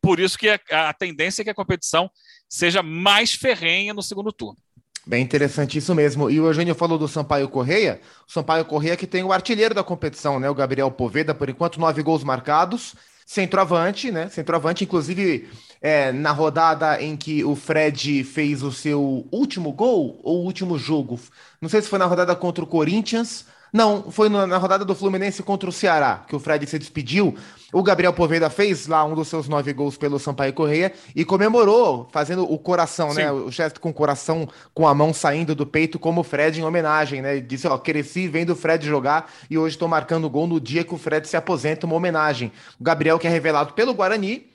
[0.00, 2.10] Por isso que a, a tendência é que a competição
[2.48, 4.58] seja mais ferrenha no segundo turno.
[5.06, 6.28] Bem interessante isso mesmo.
[6.28, 8.00] E o Eugênio falou do Sampaio Correia.
[8.28, 10.50] O Sampaio Correia que tem o artilheiro da competição, né?
[10.50, 12.94] O Gabriel Poveda, por enquanto, nove gols marcados
[13.26, 14.28] centroavante, né?
[14.28, 15.50] Centroavante, inclusive
[15.82, 21.18] é, na rodada em que o Fred fez o seu último gol ou último jogo.
[21.60, 23.44] Não sei se foi na rodada contra o Corinthians
[23.76, 27.36] não, foi na rodada do Fluminense contra o Ceará, que o Fred se despediu.
[27.70, 32.08] O Gabriel Poveda fez lá um dos seus nove gols pelo Sampaio Correia e comemorou,
[32.10, 33.14] fazendo o coração, né?
[33.14, 33.20] Sim.
[33.20, 33.32] né?
[33.32, 36.64] O gesto com o coração, com a mão saindo do peito, como o Fred em
[36.64, 37.32] homenagem, né?
[37.36, 40.82] Ele disse: Ó, cresci vendo o Fred jogar e hoje estou marcando gol no dia
[40.82, 42.50] que o Fred se aposenta, uma homenagem.
[42.80, 44.46] O Gabriel, que é revelado pelo Guarani,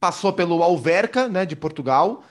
[0.00, 2.24] passou pelo Alverca, né, de Portugal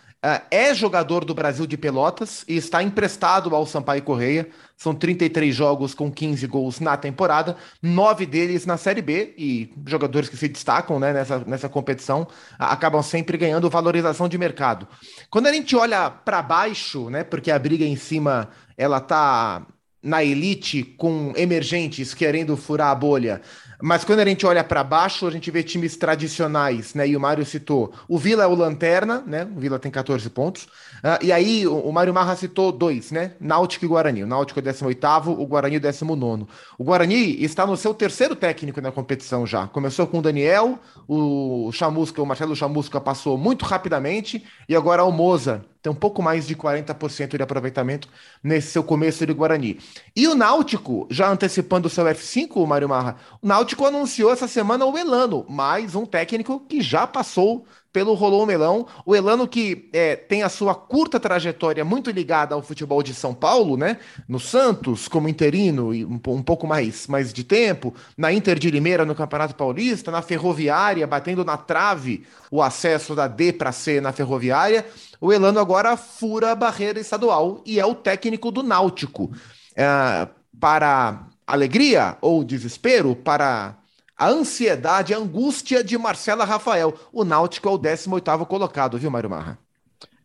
[0.50, 4.48] é jogador do Brasil de Pelotas e está emprestado ao Sampaio Correia.
[4.78, 10.30] São 33 jogos com 15 gols na temporada, nove deles na Série B, e jogadores
[10.30, 12.26] que se destacam né, nessa, nessa competição
[12.58, 14.88] acabam sempre ganhando valorização de mercado.
[15.30, 19.66] Quando a gente olha para baixo, né, porque a briga em cima ela tá
[20.02, 23.42] na elite com emergentes querendo furar a bolha.
[23.86, 27.06] Mas quando a gente olha para baixo, a gente vê times tradicionais, né?
[27.06, 27.92] E o Mário citou.
[28.08, 29.44] O Vila é o Lanterna, né?
[29.44, 30.64] O Vila tem 14 pontos.
[31.04, 33.34] Uh, e aí o, o Mário Marra citou dois, né?
[33.42, 34.24] Náutico e Guarani.
[34.24, 36.48] O Náutico é 18, o Guarani é 19.
[36.78, 39.68] O Guarani está no seu terceiro técnico na competição já.
[39.68, 45.12] Começou com o Daniel, o Chamusca, o Marcelo Chamusca passou muito rapidamente, e agora o
[45.12, 48.08] Moza tem um pouco mais de 40% de aproveitamento
[48.42, 49.78] nesse seu começo de Guarani.
[50.16, 54.32] E o Náutico, já antecipando o seu F5, o Mário Marra, o Náutico Náutico anunciou
[54.32, 58.86] essa semana o Elano, mais um técnico que já passou pelo Rolou Melão.
[59.04, 63.34] O Elano que é, tem a sua curta trajetória muito ligada ao futebol de São
[63.34, 63.98] Paulo, né?
[64.28, 68.70] No Santos, como interino, e um, um pouco mais, mais de tempo, na Inter de
[68.70, 74.00] Limeira no Campeonato Paulista, na Ferroviária, batendo na trave o acesso da D para C
[74.00, 74.86] na Ferroviária.
[75.20, 79.32] O Elano agora fura a barreira estadual e é o técnico do Náutico.
[79.76, 80.28] É,
[80.60, 83.78] para alegria ou desespero, para
[84.18, 86.94] a ansiedade, a angústia de Marcela Rafael.
[87.12, 89.58] O Náutico é o 18º colocado, viu, Mário Marra?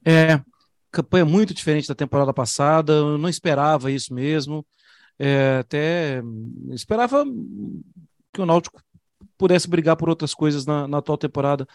[0.04, 0.40] É,
[0.90, 4.64] campanha muito diferente da temporada passada, eu não esperava isso mesmo.
[5.18, 6.22] É, até
[6.70, 7.24] esperava
[8.32, 8.80] que o Náutico
[9.36, 11.66] pudesse brigar por outras coisas na, na atual temporada.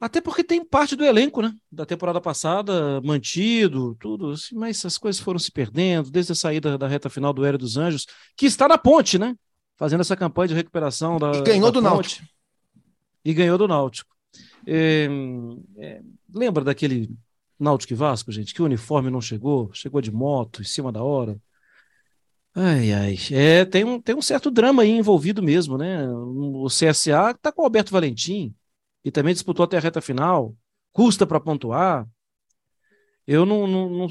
[0.00, 1.54] Até porque tem parte do elenco, né?
[1.70, 6.76] Da temporada passada, mantido, tudo, assim, mas as coisas foram se perdendo, desde a saída
[6.76, 9.36] da reta final do Hélio dos Anjos, que está na ponte, né?
[9.76, 11.32] Fazendo essa campanha de recuperação da.
[11.32, 11.94] E ganhou da do ponte.
[11.94, 12.26] Náutico.
[13.24, 14.14] E ganhou do Náutico.
[14.66, 15.08] É,
[15.78, 16.02] é,
[16.32, 17.10] lembra daquele
[17.58, 18.54] Náutico e Vasco, gente?
[18.54, 21.38] Que o uniforme não chegou, chegou de moto, em cima da hora.
[22.54, 23.18] Ai, ai.
[23.32, 26.08] É, tem um, tem um certo drama aí envolvido mesmo, né?
[26.08, 28.54] O CSA está com o Alberto Valentim
[29.04, 30.56] e também disputou até a reta final,
[30.92, 32.08] custa para pontuar.
[33.26, 34.06] Eu não, não, não,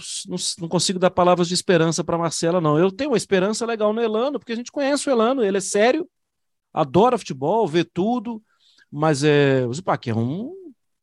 [0.60, 2.77] não, consigo dar palavras de esperança para Marcela, não.
[2.77, 5.62] Eu tenho uma esperança legal no Elano, porque a gente conhece o Elano, ele é
[5.62, 6.10] sério,
[6.73, 8.41] adora futebol, vê tudo,
[8.91, 10.51] mas é, o Zipac é um,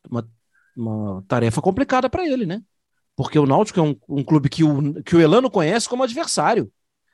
[0.08, 0.28] uma,
[0.76, 2.62] uma tarefa complicada para ele, né?
[3.14, 6.72] Porque o Náutico é um, um clube que o, que o Elano conhece como adversário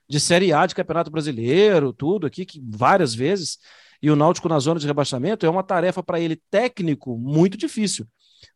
[0.08, 3.58] de Série A de Campeonato Brasileiro, tudo aqui, que várias vezes
[4.02, 8.06] e o Náutico na zona de rebaixamento é uma tarefa para ele técnico muito difícil.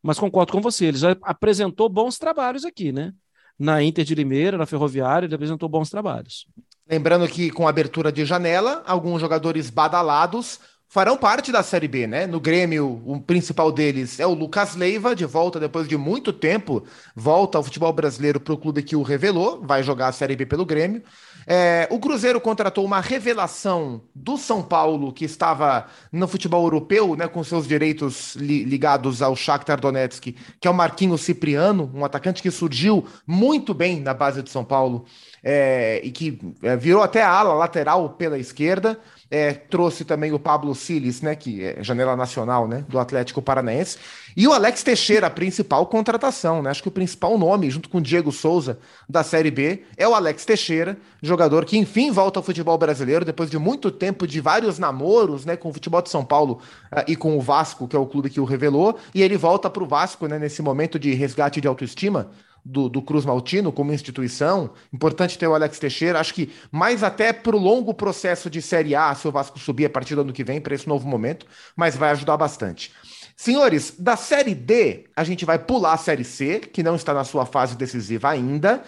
[0.03, 3.13] Mas concordo com você, ele já apresentou bons trabalhos aqui, né?
[3.59, 6.47] Na Inter de Limeira, na Ferroviária, ele apresentou bons trabalhos.
[6.89, 10.59] Lembrando que com abertura de janela, alguns jogadores badalados
[10.91, 12.27] farão parte da Série B, né?
[12.27, 16.83] No Grêmio, o principal deles é o Lucas Leiva, de volta depois de muito tempo,
[17.15, 20.45] volta ao futebol brasileiro para o clube que o revelou, vai jogar a Série B
[20.45, 21.01] pelo Grêmio.
[21.47, 27.29] É, o Cruzeiro contratou uma revelação do São Paulo, que estava no futebol europeu, né,
[27.29, 32.43] com seus direitos li ligados ao Shakhtar Donetsk, que é o Marquinhos Cipriano, um atacante
[32.43, 35.07] que surgiu muito bem na base de São Paulo
[35.43, 38.99] é, e que é, virou até ala lateral pela esquerda.
[39.33, 43.97] É, trouxe também o Pablo Siles, né, que é janela nacional, né, do Atlético Paranaense,
[44.37, 47.99] e o Alex Teixeira, a principal contratação, né, acho que o principal nome, junto com
[47.99, 52.43] o Diego Souza, da Série B, é o Alex Teixeira, jogador que enfim volta ao
[52.43, 56.25] futebol brasileiro, depois de muito tempo de vários namoros, né, com o futebol de São
[56.25, 56.61] Paulo
[56.93, 59.71] uh, e com o Vasco, que é o clube que o revelou, e ele volta
[59.71, 62.33] para o Vasco, né, nesse momento de resgate de autoestima,
[62.65, 64.71] do, do Cruz Maltino como instituição.
[64.93, 66.21] Importante ter o Alex Teixeira.
[66.21, 69.87] Acho que mais até para o longo processo de Série A, se o Vasco subir
[69.87, 71.47] a partir do ano que vem, para esse novo momento,
[71.77, 72.93] mas vai ajudar bastante.
[73.37, 77.25] Senhores, da Série D, a gente vai pular a Série C, que não está na
[77.25, 78.83] sua fase decisiva ainda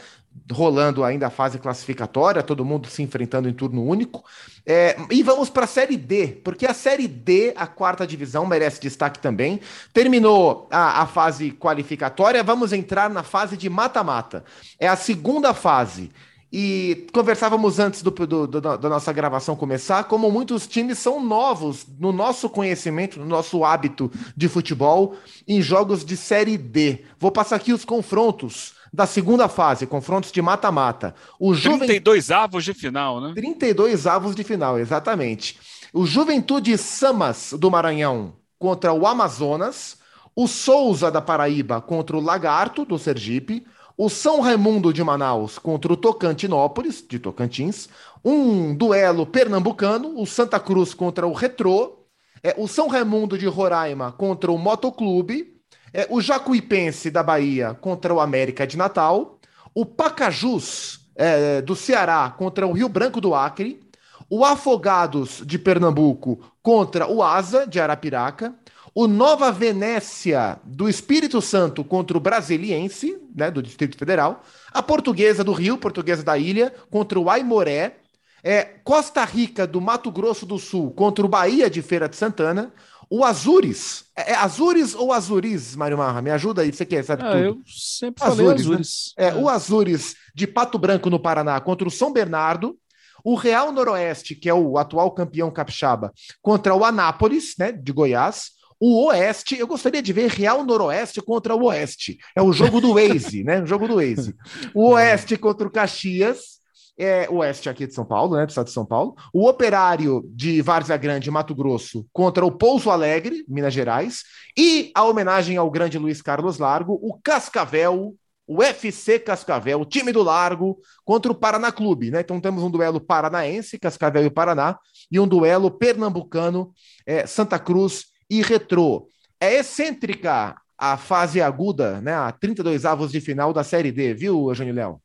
[0.50, 4.24] rolando ainda a fase classificatória, todo mundo se enfrentando em turno único.
[4.66, 8.80] É, e vamos para a Série D, porque a Série D, a quarta divisão, merece
[8.80, 9.60] destaque também.
[9.92, 14.44] Terminou a, a fase qualificatória, vamos entrar na fase de mata-mata.
[14.78, 16.10] É a segunda fase.
[16.54, 21.86] E conversávamos antes do, do, do, da nossa gravação começar, como muitos times são novos
[21.98, 25.16] no nosso conhecimento, no nosso hábito de futebol,
[25.48, 27.04] em jogos de Série D.
[27.18, 31.14] Vou passar aqui os confrontos da segunda fase, confrontos de mata-mata.
[31.40, 31.86] O Juven...
[31.86, 33.32] 32 avos de final, né?
[33.34, 35.58] 32 avos de final, exatamente.
[35.92, 39.98] O Juventude Samas do Maranhão contra o Amazonas,
[40.36, 45.92] o Souza da Paraíba contra o Lagarto do Sergipe, o São Raimundo de Manaus contra
[45.92, 47.88] o Tocantinópolis de Tocantins,
[48.24, 52.06] um duelo pernambucano, o Santa Cruz contra o Retrô,
[52.42, 55.51] é, o São Raimundo de Roraima contra o Motoclube,
[55.92, 59.38] é, o Jacuipense da Bahia contra o América de Natal,
[59.74, 63.80] o Pacajus é, do Ceará contra o Rio Branco do Acre,
[64.28, 68.54] o Afogados de Pernambuco contra o Asa de Arapiraca,
[68.94, 75.42] o Nova Venécia do Espírito Santo contra o Brasiliense, né, do Distrito Federal, a Portuguesa
[75.42, 77.96] do Rio, Portuguesa da Ilha, contra o Aimoré,
[78.42, 82.72] é, Costa Rica do Mato Grosso do Sul contra o Bahia de Feira de Santana,
[83.14, 84.04] o Azures.
[84.16, 86.22] É, é Azures ou Azures, Mário Marra?
[86.22, 87.44] Me ajuda aí, você quer sabe ah, tudo.
[87.44, 89.14] Eu sempre Azures, falei Azures.
[89.18, 89.24] Né?
[89.26, 92.74] É, é, o Azures de Pato Branco, no Paraná, contra o São Bernardo.
[93.22, 98.52] O Real Noroeste, que é o atual campeão capixaba, contra o Anápolis, né, de Goiás.
[98.80, 102.16] O Oeste, eu gostaria de ver Real Noroeste contra o Oeste.
[102.34, 103.62] É o jogo do Waze, né?
[103.62, 104.34] O jogo do Waze.
[104.74, 106.61] O Oeste contra o Caxias.
[106.98, 109.14] É, Oeste aqui de São Paulo, né, do estado de São Paulo.
[109.32, 114.22] O Operário de Várzea Grande, Mato Grosso, contra o Pouso Alegre, Minas Gerais.
[114.56, 118.14] E a homenagem ao grande Luiz Carlos Largo, o Cascavel,
[118.46, 122.20] o FC Cascavel, o time do Largo, contra o Paraná Clube, né?
[122.20, 124.78] Então temos um duelo paranaense, Cascavel e Paraná,
[125.10, 126.72] e um duelo pernambucano,
[127.06, 129.08] é, Santa Cruz e Retrô.
[129.40, 132.14] É excêntrica a fase aguda, né?
[132.14, 135.00] A 32 avos de final da Série D, viu, Eugênio Léo?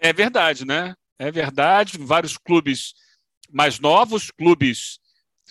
[0.00, 0.94] É verdade, né?
[1.18, 1.98] É verdade.
[1.98, 2.94] Vários clubes
[3.52, 4.98] mais novos, clubes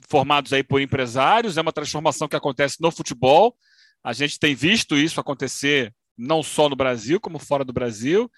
[0.10, 3.56] formados aí por empresários, é uma transformação que acontece no futebol.
[4.04, 8.32] A gente tem visto isso acontecer não só no Brasil, como fora do Brasil.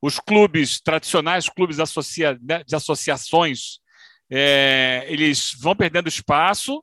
[0.00, 3.80] Os clubes tradicionais, clubes associa né, de associações,
[4.30, 6.82] é, eles vão perdendo espaço,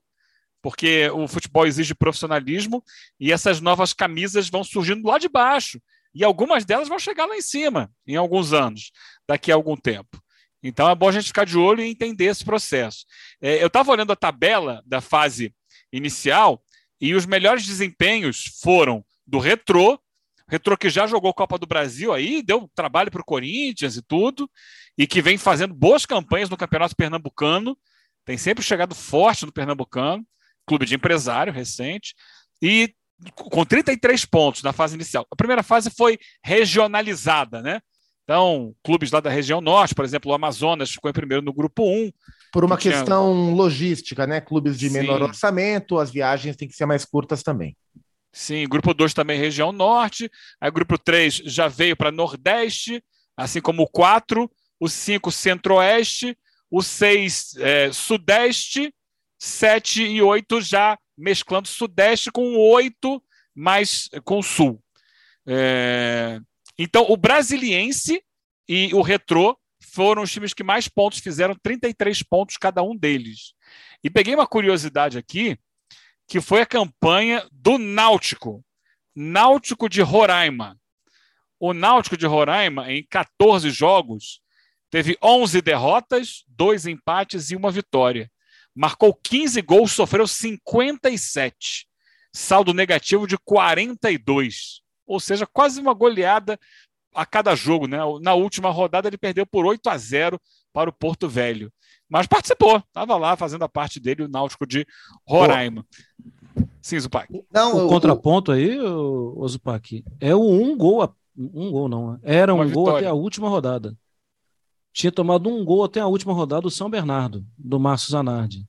[0.62, 2.84] porque o futebol exige profissionalismo,
[3.20, 5.80] e essas novas camisas vão surgindo lá de baixo.
[6.16, 8.92] E algumas delas vão chegar lá em cima em alguns anos,
[9.28, 10.20] daqui a algum tempo.
[10.64, 13.06] Então é bom a gente ficar de olho e entender esse processo.
[13.42, 15.54] É, eu estava olhando a tabela da fase
[15.92, 16.64] inicial
[17.00, 20.00] e os melhores desempenhos foram do Retrô,
[20.48, 24.50] Retrô que já jogou Copa do Brasil aí, deu trabalho para o Corinthians e tudo,
[24.98, 27.78] e que vem fazendo boas campanhas no Campeonato Pernambucano,
[28.24, 30.26] tem sempre chegado forte no Pernambucano,
[30.66, 32.16] clube de empresário recente,
[32.62, 32.94] e
[33.34, 35.26] com 33 pontos na fase inicial.
[35.32, 37.80] A primeira fase foi regionalizada, né?
[38.24, 41.84] Então, clubes lá da região norte, por exemplo, o Amazonas ficou em primeiro no grupo
[41.88, 42.12] 1.
[42.52, 43.56] Por uma que questão tinha...
[43.56, 44.42] logística, né?
[44.42, 44.98] Clubes de Sim.
[44.98, 47.78] menor orçamento, as viagens têm que ser mais curtas também.
[48.34, 50.30] Sim, grupo 2 também região norte.
[50.60, 53.02] Aí grupo 3 já veio para nordeste,
[53.38, 54.50] assim como o 4,
[54.80, 56.36] o 5 centro-oeste,
[56.70, 58.94] o 6 é, sudeste,
[59.40, 63.24] 7 e 8 já mesclando Sudeste com oito,
[63.54, 64.82] mais com Sul.
[65.48, 66.40] É...
[66.78, 68.22] Então, o Brasiliense
[68.68, 73.54] e o Retrô foram os times que mais pontos fizeram, 33 pontos cada um deles.
[74.04, 75.58] E peguei uma curiosidade aqui,
[76.28, 78.64] que foi a campanha do Náutico,
[79.16, 80.78] Náutico de Roraima.
[81.58, 84.42] O Náutico de Roraima, em 14 jogos,
[84.90, 88.30] teve 11 derrotas, dois empates e uma vitória
[88.76, 91.88] marcou 15 gols, sofreu 57.
[92.34, 94.82] Saldo negativo de 42.
[95.08, 96.60] Ou seja, quase uma goleada
[97.14, 98.00] a cada jogo, né?
[98.22, 100.42] Na última rodada ele perdeu por 8 a 0
[100.74, 101.72] para o Porto Velho.
[102.10, 104.86] Mas participou, estava lá fazendo a parte dele, o Náutico de
[105.26, 105.86] Roraima.
[106.82, 107.28] Sim, Zupac.
[107.52, 112.70] Não, o contraponto aí, o Zupac, é o um gol, um gol não, era um
[112.70, 113.98] gol até a última rodada
[114.96, 118.66] tinha tomado um gol até a última rodada, o São Bernardo, do Márcio Zanardi.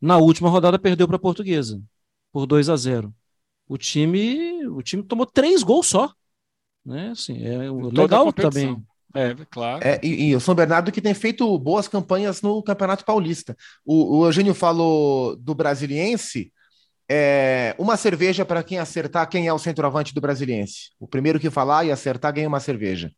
[0.00, 1.82] Na última rodada perdeu para a Portuguesa,
[2.32, 3.12] por 2 a 0.
[3.66, 6.14] O time, o time tomou três gols só.
[6.86, 7.10] Né?
[7.10, 8.80] Assim, é legal também.
[9.12, 9.84] É, claro.
[9.84, 13.56] É, e, e, o São Bernardo que tem feito boas campanhas no Campeonato Paulista.
[13.84, 16.52] O, o Eugênio falou do Brasiliense.
[17.08, 20.90] É, uma cerveja para quem acertar quem é o centroavante do Brasiliense.
[21.00, 23.10] O primeiro que falar e acertar ganha uma cerveja.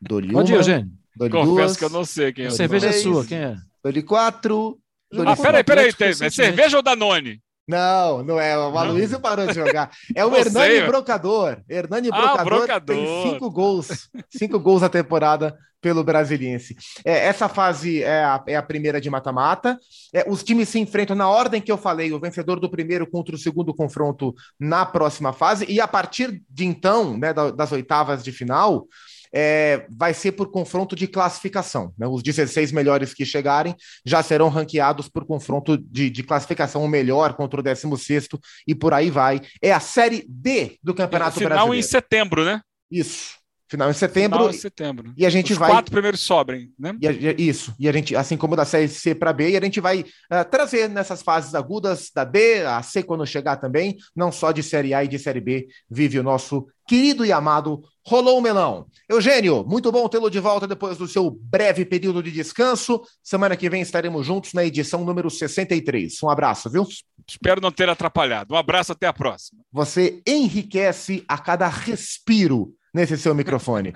[0.00, 0.99] Dou-lhe Pode ir, Eugênio.
[1.28, 2.48] Confesso duas, que eu não sei quem é.
[2.48, 3.56] A cerveja é sua, quem é?
[3.82, 4.78] Dou-lhe quatro.
[5.26, 7.40] Ah, peraí, peraí, é cerveja ou Danone?
[7.70, 8.58] Não, não é.
[8.58, 9.90] O Aloysio parou de jogar.
[10.14, 11.62] É o Hernani sei, Brocador.
[11.68, 16.76] Hernani ah, Brocador, Brocador, tem cinco gols, cinco gols na temporada pelo Brasiliense.
[17.04, 19.78] É, essa fase é a, é a primeira de mata-mata.
[20.12, 23.34] É, os times se enfrentam na ordem que eu falei, o vencedor do primeiro contra
[23.34, 28.32] o segundo confronto na próxima fase, e a partir de então, né, das oitavas de
[28.32, 28.86] final,
[29.32, 31.92] é, vai ser por confronto de classificação.
[31.96, 32.06] Né?
[32.06, 37.34] Os 16 melhores que chegarem já serão ranqueados por confronto de, de classificação, o melhor
[37.34, 38.28] contra o 16
[38.66, 39.40] e por aí vai.
[39.62, 41.54] É a Série D do Campeonato final Brasileiro.
[41.54, 42.60] Final em setembro, né?
[42.90, 43.40] Isso.
[43.70, 44.38] Final em setembro.
[44.38, 45.14] Final em setembro.
[45.16, 45.70] E a gente Os vai.
[45.70, 46.92] quatro primeiros sobrem, né?
[47.00, 47.72] E a, isso.
[47.78, 50.50] E a gente, assim como da série C para B, e a gente vai uh,
[50.50, 54.92] trazer nessas fases agudas da D, a C quando chegar também, não só de série
[54.92, 57.80] A e de série B, vive o nosso querido e amado
[58.10, 58.86] Rolou o Melão.
[59.08, 63.00] Eugênio, muito bom tê-lo de volta depois do seu breve período de descanso.
[63.22, 66.20] Semana que vem estaremos juntos na edição número 63.
[66.20, 66.84] Um abraço, viu?
[67.24, 68.52] Espero não ter atrapalhado.
[68.52, 69.62] Um abraço, até a próxima.
[69.72, 73.92] Você enriquece a cada respiro nesse seu microfone.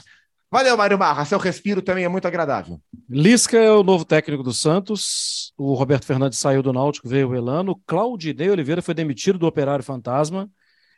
[0.49, 1.25] Valeu, Mário Marra.
[1.25, 2.81] Seu respiro também é muito agradável.
[3.11, 5.53] Lisca é o novo técnico do Santos.
[5.59, 7.81] O Roberto Fernandes saiu do Náutico, veio o Elano.
[7.85, 10.49] Claudinei Oliveira foi demitido do Operário Fantasma.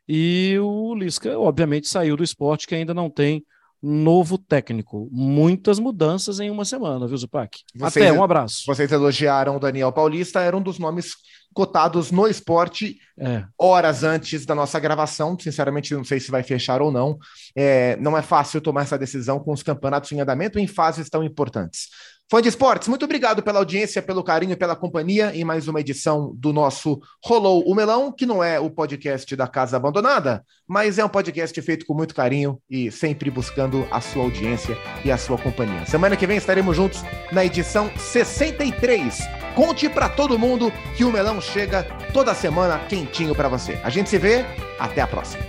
[0.08, 3.44] E o Lisca, obviamente, saiu do esporte, que ainda não tem
[3.82, 5.08] novo técnico.
[5.12, 7.58] Muitas mudanças em uma semana, viu, Zupac?
[7.74, 8.62] Vocês- Até, um abraço.
[8.66, 11.12] Vocês elogiaram o Daniel Paulista, era um dos nomes
[11.54, 13.44] cotados no esporte É.
[13.58, 15.38] horas antes da nossa gravação.
[15.38, 17.16] Sinceramente, não sei se vai fechar ou não.
[17.54, 21.22] É, não é fácil tomar essa decisão com os campeonatos em andamento em fases tão
[21.24, 21.88] importantes.
[22.28, 25.80] Fã de esportes, muito obrigado pela audiência, pelo carinho e pela companhia em mais uma
[25.80, 30.98] edição do nosso Rolou o Melão, que não é o podcast da Casa Abandonada, mas
[30.98, 35.16] é um podcast feito com muito carinho e sempre buscando a sua audiência e a
[35.16, 35.86] sua companhia.
[35.86, 37.00] Semana que vem estaremos juntos
[37.30, 39.20] na edição 63.
[39.54, 43.78] Conte pra todo mundo que o melão chega toda semana quentinho pra você.
[43.84, 44.44] A gente se vê,
[44.80, 45.44] até a próxima.